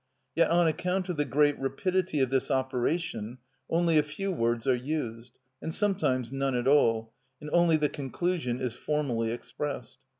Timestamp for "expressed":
9.31-9.99